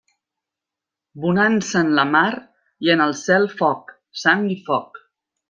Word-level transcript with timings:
Bonança 1.25 1.83
en 1.85 1.91
la 1.99 2.05
mar 2.15 2.31
i 2.87 2.91
en 2.95 3.05
el 3.07 3.15
cel 3.21 3.47
foc, 3.61 3.93
sang 4.25 4.51
i 4.57 4.59
foc. 4.73 5.01